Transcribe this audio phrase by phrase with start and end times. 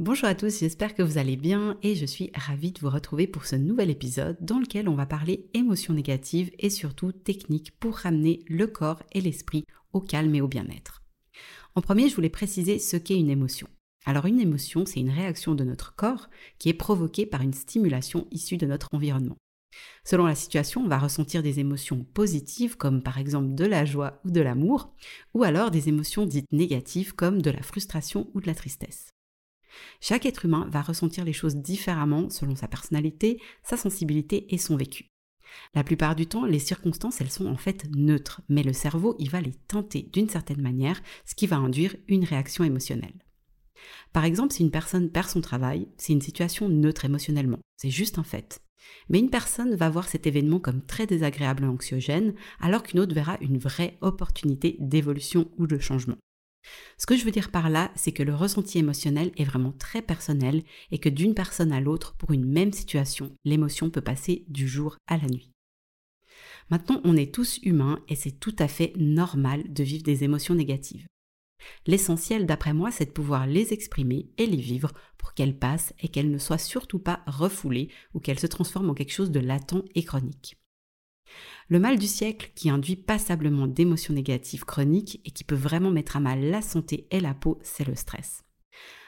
[0.00, 3.26] Bonjour à tous, j'espère que vous allez bien et je suis ravie de vous retrouver
[3.26, 7.96] pour ce nouvel épisode dans lequel on va parler émotions négatives et surtout techniques pour
[7.96, 11.02] ramener le corps et l'esprit au calme et au bien-être.
[11.74, 13.66] En premier, je voulais préciser ce qu'est une émotion.
[14.06, 16.30] Alors une émotion, c'est une réaction de notre corps
[16.60, 19.36] qui est provoquée par une stimulation issue de notre environnement.
[20.04, 24.20] Selon la situation, on va ressentir des émotions positives comme par exemple de la joie
[24.24, 24.94] ou de l'amour,
[25.34, 29.08] ou alors des émotions dites négatives comme de la frustration ou de la tristesse.
[30.00, 34.76] Chaque être humain va ressentir les choses différemment selon sa personnalité, sa sensibilité et son
[34.76, 35.10] vécu.
[35.74, 39.30] La plupart du temps, les circonstances, elles sont en fait neutres, mais le cerveau, il
[39.30, 43.24] va les tenter d'une certaine manière, ce qui va induire une réaction émotionnelle.
[44.12, 48.18] Par exemple, si une personne perd son travail, c'est une situation neutre émotionnellement, c'est juste
[48.18, 48.60] un fait.
[49.08, 53.14] Mais une personne va voir cet événement comme très désagréable et anxiogène, alors qu'une autre
[53.14, 56.16] verra une vraie opportunité d'évolution ou de changement.
[56.96, 60.02] Ce que je veux dire par là, c'est que le ressenti émotionnel est vraiment très
[60.02, 64.68] personnel et que d'une personne à l'autre, pour une même situation, l'émotion peut passer du
[64.68, 65.50] jour à la nuit.
[66.70, 70.54] Maintenant, on est tous humains et c'est tout à fait normal de vivre des émotions
[70.54, 71.06] négatives.
[71.86, 76.08] L'essentiel, d'après moi, c'est de pouvoir les exprimer et les vivre pour qu'elles passent et
[76.08, 79.84] qu'elles ne soient surtout pas refoulées ou qu'elles se transforment en quelque chose de latent
[79.94, 80.56] et chronique.
[81.68, 86.16] Le mal du siècle qui induit passablement d'émotions négatives chroniques et qui peut vraiment mettre
[86.16, 88.44] à mal la santé et la peau, c'est le stress.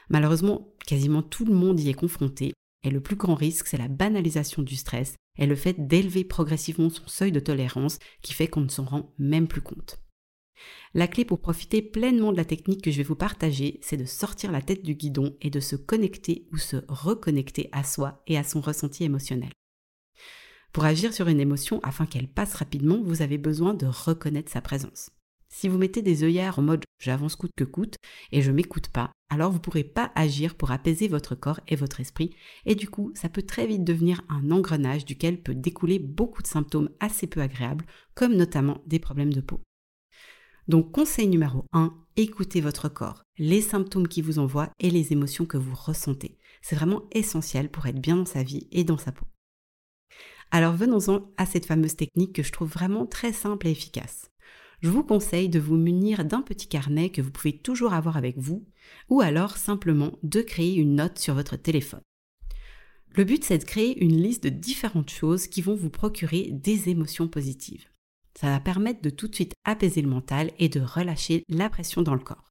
[0.09, 3.87] Malheureusement, quasiment tout le monde y est confronté et le plus grand risque, c'est la
[3.87, 8.61] banalisation du stress et le fait d'élever progressivement son seuil de tolérance qui fait qu'on
[8.61, 9.99] ne s'en rend même plus compte.
[10.93, 14.05] La clé pour profiter pleinement de la technique que je vais vous partager, c'est de
[14.05, 18.37] sortir la tête du guidon et de se connecter ou se reconnecter à soi et
[18.37, 19.49] à son ressenti émotionnel.
[20.71, 24.61] Pour agir sur une émotion afin qu'elle passe rapidement, vous avez besoin de reconnaître sa
[24.61, 25.09] présence.
[25.49, 27.95] Si vous mettez des œillères en mode j'avance coûte que coûte
[28.31, 31.75] et je m'écoute pas, alors vous ne pourrez pas agir pour apaiser votre corps et
[31.75, 32.33] votre esprit
[32.65, 36.47] et du coup ça peut très vite devenir un engrenage duquel peut découler beaucoup de
[36.47, 39.59] symptômes assez peu agréables comme notamment des problèmes de peau.
[40.69, 45.45] Donc conseil numéro 1, écoutez votre corps, les symptômes qui vous envoient et les émotions
[45.45, 46.37] que vous ressentez.
[46.61, 49.25] C'est vraiment essentiel pour être bien dans sa vie et dans sa peau.
[50.51, 54.29] Alors venons-en à cette fameuse technique que je trouve vraiment très simple et efficace.
[54.81, 58.37] Je vous conseille de vous munir d'un petit carnet que vous pouvez toujours avoir avec
[58.37, 58.65] vous,
[59.09, 62.01] ou alors simplement de créer une note sur votre téléphone.
[63.15, 66.89] Le but c'est de créer une liste de différentes choses qui vont vous procurer des
[66.89, 67.85] émotions positives.
[68.37, 72.01] Ça va permettre de tout de suite apaiser le mental et de relâcher la pression
[72.01, 72.50] dans le corps.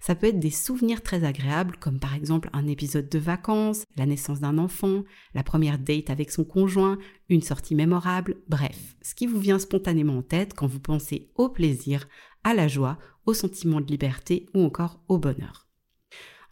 [0.00, 4.06] Ça peut être des souvenirs très agréables, comme par exemple un épisode de vacances, la
[4.06, 5.04] naissance d'un enfant,
[5.34, 10.18] la première date avec son conjoint, une sortie mémorable, bref, ce qui vous vient spontanément
[10.18, 12.08] en tête quand vous pensez au plaisir,
[12.44, 15.66] à la joie, au sentiment de liberté ou encore au bonheur.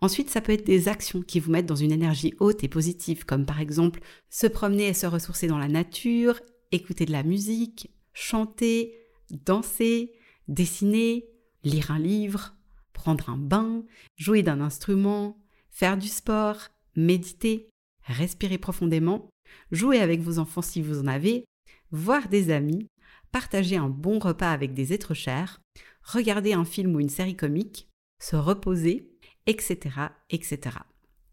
[0.01, 3.25] Ensuite, ça peut être des actions qui vous mettent dans une énergie haute et positive,
[3.25, 6.41] comme par exemple se promener et se ressourcer dans la nature,
[6.73, 8.95] écouter de la musique, chanter,
[9.31, 10.13] danser,
[10.49, 11.27] dessiner,
[11.63, 12.55] lire un livre,
[12.95, 13.85] prendre un bain,
[14.17, 15.37] jouer d'un instrument,
[15.71, 17.69] faire du sport, méditer,
[18.05, 19.29] respirer profondément,
[19.71, 21.45] jouer avec vos enfants si vous en avez,
[21.91, 22.87] voir des amis,
[23.33, 25.61] partager un bon repas avec des êtres chers,
[26.03, 27.89] regarder un film ou une série comique,
[28.23, 29.11] se reposer,
[29.47, 29.91] etc.,
[30.31, 30.79] etc.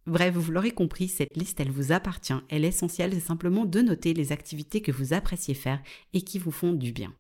[0.08, 2.34] Bref, vous l'aurez compris, cette liste, elle vous appartient.
[2.50, 5.82] Elle est essentielle, c'est simplement de noter les activités que vous appréciez faire
[6.14, 7.14] et qui vous font du bien.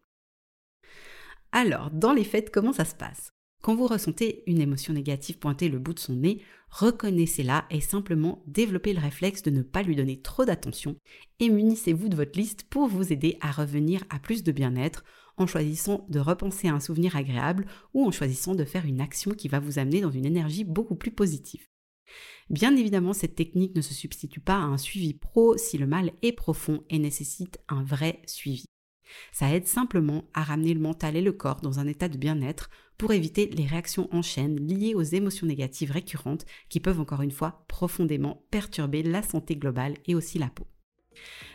[1.51, 3.31] Alors, dans les fêtes, comment ça se passe?
[3.61, 8.43] Quand vous ressentez une émotion négative pointer le bout de son nez, reconnaissez-la et simplement
[8.47, 10.95] développez le réflexe de ne pas lui donner trop d'attention
[11.39, 15.03] et munissez-vous de votre liste pour vous aider à revenir à plus de bien-être
[15.37, 19.31] en choisissant de repenser à un souvenir agréable ou en choisissant de faire une action
[19.31, 21.65] qui va vous amener dans une énergie beaucoup plus positive.
[22.49, 26.11] Bien évidemment, cette technique ne se substitue pas à un suivi pro si le mal
[26.21, 28.65] est profond et nécessite un vrai suivi.
[29.31, 32.69] Ça aide simplement à ramener le mental et le corps dans un état de bien-être
[33.01, 37.31] pour éviter les réactions en chaîne liées aux émotions négatives récurrentes qui peuvent encore une
[37.31, 40.67] fois profondément perturber la santé globale et aussi la peau.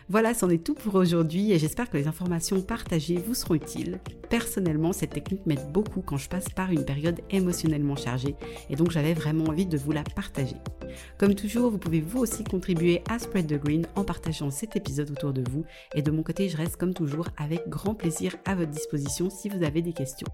[0.08, 3.98] Voilà, c'en est tout pour aujourd'hui et j'espère que les informations partagées vous seront utiles.
[4.30, 8.36] Personnellement, cette technique m'aide beaucoup quand je passe par une période émotionnellement chargée
[8.70, 10.56] et donc j'avais vraiment envie de vous la partager.
[11.18, 15.10] Comme toujours, vous pouvez vous aussi contribuer à Spread the Green en partageant cet épisode
[15.10, 15.64] autour de vous
[15.94, 19.48] et de mon côté, je reste comme toujours avec grand plaisir à votre disposition si
[19.48, 20.28] vous avez des questions.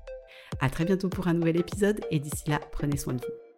[0.61, 3.52] À très bientôt pour un nouvel épisode et d'ici là, prenez soin de vous.